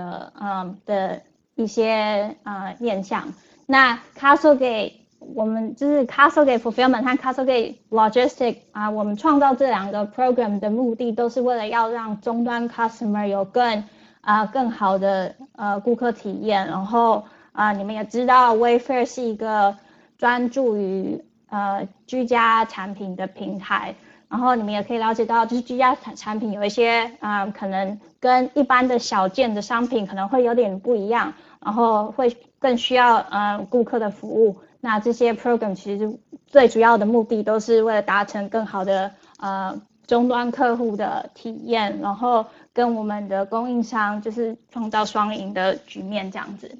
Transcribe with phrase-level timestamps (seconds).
[0.00, 1.22] 呃嗯的
[1.54, 3.32] 一些呃面向。
[3.66, 13.84] 那 Castle Gate 我们就是 Castle Gate Fulfillment 和 Castle Gate Logistic 啊，我们创造这两个 program 的目的都是为了要让终端 customer 有更
[14.22, 16.66] 啊更好的呃顾客体验。
[16.66, 19.76] 然后啊，你们也知道 Wayfair 是一个
[20.16, 23.94] 专注于呃居家产品的平台。
[24.30, 34.58] 然后你们也可以了解到，就是居家产产品有一些啊，可能跟一般的小件的商品可能会有点不一样，然后会更需要呃顾客的服务。
[34.80, 46.78] 那这些 program 其实最主要的目的都是为了达成更好的呃终端客户的体验，然后跟我们的供应商就是创造双赢的局面这样子。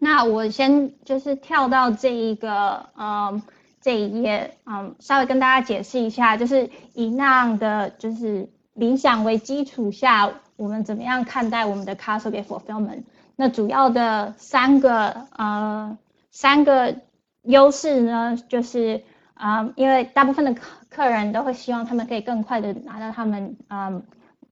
[0.00, 3.40] 那我先就是跳到这一个嗯。
[3.86, 13.04] 这一页，嗯，稍微跟大家解释一下，就是以那样的就是理想为基础下，我们怎么样看待我们的 castle 的 Fulfillment？
[13.36, 15.96] 那主要的三个呃
[16.32, 16.96] 三个
[17.42, 24.02] 优势呢，就是啊，因为大部分的客客人都会希望他们可以更快的拿到他们嗯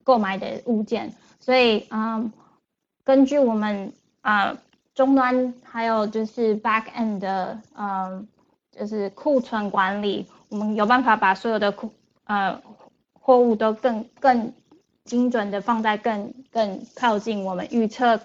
[0.05, 2.33] 购买的物件，所以嗯，
[3.03, 4.57] 根据我们啊
[4.95, 8.29] 终端还有就是 Back End 的嗯。
[8.77, 11.93] 就是库存管理，我们有办法把所有的库
[12.25, 12.61] 呃
[13.13, 14.53] 货物都更更
[15.05, 18.21] 精准的放在更更靠近我们预测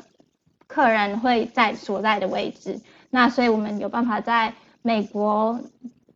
[0.67, 2.79] 客人会在所在的位置。
[3.09, 5.59] 那所以我们有办法在美国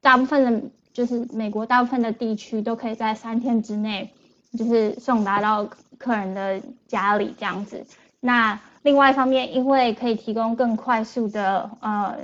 [0.01, 4.13] 大部分的，就是美国大部分的地区都可以在三天之内，
[4.57, 5.67] 就是送达到
[5.97, 7.85] 客人的家里这样子。
[8.19, 12.17] 那另外一方面，因为可以提供更快速的呃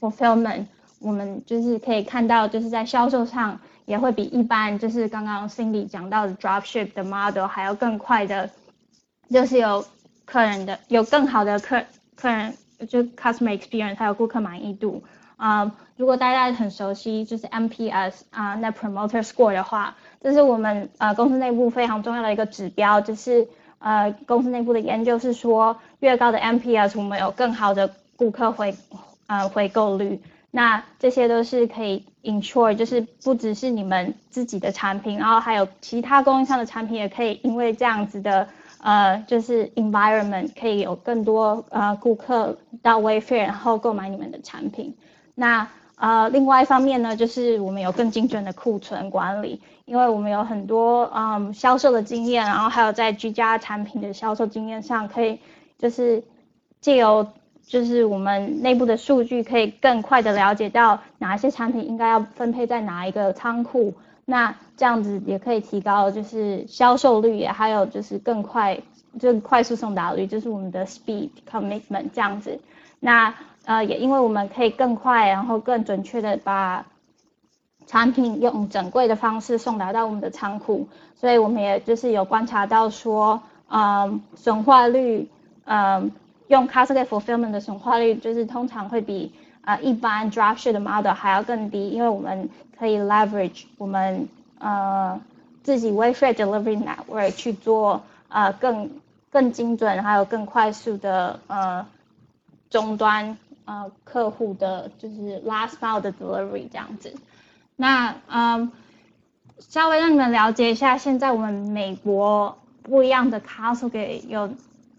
[0.00, 0.66] fulfillment。
[1.06, 8.50] 我们就是可以看到，就是在销售上也会比一般就是刚刚 Cindy 讲到的 dropship 的 model 还要更快的，
[9.30, 9.84] 就是有
[10.24, 11.80] 客人的有更好的客
[12.16, 12.56] 客人
[12.88, 15.04] 就 customer experience 还有顾客满意度
[15.36, 15.76] 啊。
[15.96, 23.46] 如果大家很熟悉就是 NPS 啊，那 promoter score 的话，这是我们呃公司内部非常重要的一个指标，就是
[23.78, 28.74] 呃公司内部的研究是说，越高的 NPS 我们有更好的顾客回
[29.28, 30.20] 呃回购率。
[30.56, 38.48] 那这些都是可以 ensure，就是不只是你们自己的产品，然后还有其他供应商的产品也可以，因为这样子的
[38.80, 44.96] 呃，就是 environment 可以有更多呃顾客到 Wayfair 然后购买你们的产品。
[45.34, 55.38] 那呃另外一方面呢，就是我们有更精准的库存管理，因为我们有很多嗯销售的经验，然后还有在居家产品的销售经验上，可以
[55.78, 56.24] 就是
[56.80, 57.26] 借由
[57.66, 63.92] 就是我们内部的数据可以更快的了解到哪些产品应该要分配在哪一个仓库，
[64.24, 68.78] 那这样子也可以提高就是销售率，还有就是更快
[69.18, 72.60] 就快速送达率，就是我们的 speed commitment 这样子。
[73.00, 73.34] 那
[73.64, 76.86] 呃也因为我们可以更快，然后更准确的把
[77.88, 85.28] 产品用整柜的方式送达到我们的仓库，所以我们也就是有观察到说，嗯损坏率，
[85.64, 86.12] 嗯。
[86.48, 92.48] 用 Castle Gate Fulfillment 的损坏率就是通常会比啊一般 Dropship 的 model 还要更低，因为我们
[92.78, 95.20] 可以 leverage 我们呃
[95.62, 98.90] 自己 Wayfair Delivery Network 去做呃更
[99.30, 101.86] 更精准还有更快速的呃
[102.70, 107.14] 终端呃客户的就是 last mile 的 delivery 这样子。
[107.74, 108.70] 那嗯
[109.58, 114.50] 稍微让你们了解一下，现在我们美国不一样的 Castle Gate 有。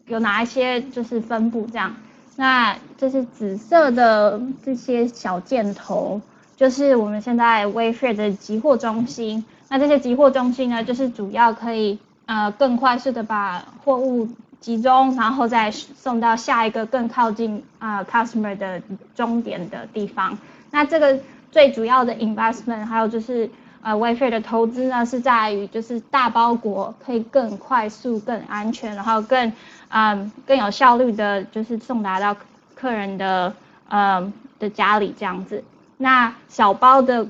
[0.08, 1.96] 有哪一些就是分布这样？
[2.36, 6.22] 那这是紫色的这些小箭头，
[6.56, 9.44] 就是我们现在 Wayfair 的集货中心。
[9.70, 14.30] 那这些集货中心呢，就是主要可以呃更快速的把货物
[14.60, 18.82] 集中，然后再送到下一个更靠近啊 customer 的
[19.16, 20.38] 终点的地方。
[20.72, 21.20] 那这个
[21.52, 23.50] 最主要的 investment 还有就是
[23.82, 29.52] 呃 Wayfair 的投资呢，是在于就是大包裹可以更快速、更安全，然后更
[29.90, 32.36] 嗯，更有效率的，就是送达到
[32.76, 33.54] 客人的
[33.90, 35.64] 嗯的家里这样子。
[35.98, 37.28] 那小包的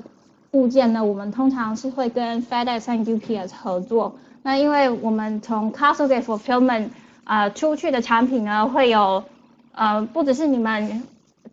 [0.50, 4.16] 物件呢，我们通常是会跟 FedEx 和 UPS 合作。
[4.42, 6.88] 那因为我们从 Castle Gate Fulfillment
[7.24, 9.24] 啊出去的产品呢，会有
[9.72, 11.02] 呃不只是你们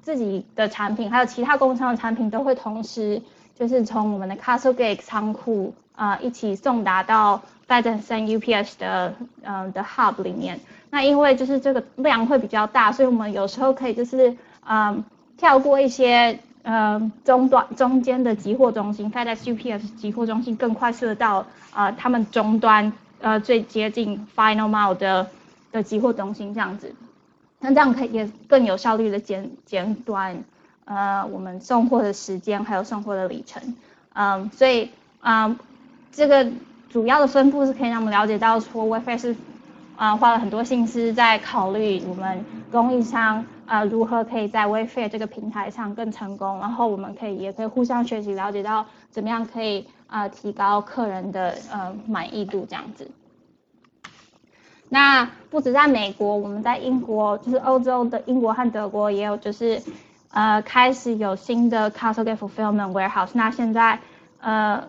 [0.02, 3.22] 自己的产品，还有其他工厂的产品都会同时
[3.58, 10.60] 就是从我们的 Castle Gate 仓库啊一起送达到 FedEx 和 UPS 的嗯的 Hub 里面。
[10.92, 14.36] 那因为就是这个量会比较大，所以我们有时候可以就是
[14.68, 15.04] 嗯
[15.38, 25.28] 跳过一些呃中端中间的集货中心，FedEx UPS 集货中心更快速的到呃他们终端呃最接近 final mile 的
[25.72, 26.94] 的集货中心这样子，
[27.60, 30.44] 那这样可以也更有效率的减减短
[30.86, 33.76] 呃我们送货的时间，还有送货的里程，
[34.14, 34.90] 嗯，所以
[35.22, 35.58] 嗯
[36.12, 36.50] 这个
[36.90, 39.36] 主要的分布是可以让我们了解到说 WiFi 是
[39.98, 53.10] 啊花了很多心思在考虑我们供应商啊如何可以在 WiFi 这个平台上更成功，然后我们可以也可以互相学习了解到怎么样可以啊提高客人的呃满意度这样子。
[54.88, 59.82] 那不止在美国，我们在英国，就是欧洲的英国和德国也有，就是
[60.36, 63.32] 呃开始有新的 CastleGate Fulfillment Warehouse。
[63.34, 64.00] 那现在
[64.40, 64.84] 呃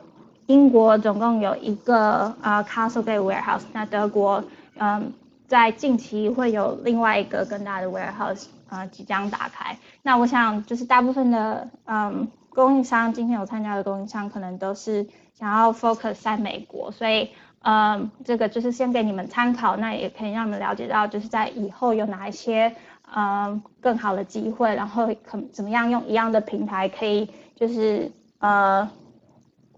[0.46, 4.43] 英国总共有一个呃 CastleGate Warehouse，那德国
[4.78, 5.12] 嗯
[5.46, 9.78] 在近期会有另外一个更大的 warehouse 呃即将打开。
[10.02, 17.31] 那我想就是大部分的嗯供应商今天有参加的供应商可能都是想要 focus 在美国，所以。
[17.69, 22.76] 嗯，这个就是先给你们参考，那也可以让你们了解到，就是在以后有哪一些
[23.14, 28.91] 嗯更好的机会，然后可怎么样用一样的平台可以就是呃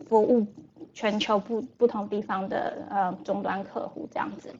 [0.09, 0.47] 服务
[0.95, 4.55] 全球不不同地方的呃终端客户这样子。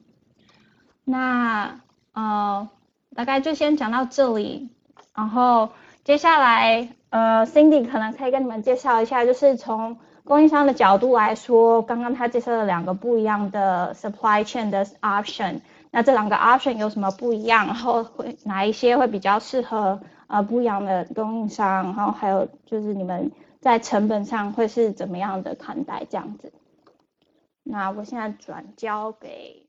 [1.03, 1.81] 那
[2.13, 2.69] 呃
[3.15, 4.69] 大概就先讲到这里，
[5.15, 5.69] 然后
[6.03, 17.65] 接下来呃 Cindy 可能可以跟你们介绍一下，就是从供应商的角度来说，刚刚他介绍了两个不一样的 supply chain 的 option，那这两个 option 有什么不一样？
[17.67, 21.85] 然后会哪一些会比较适合呃不一样的供应商？
[21.85, 26.53] 然后还有就是你们在成本上会是怎么样的看待这样子？
[27.63, 29.67] 那我现在转交给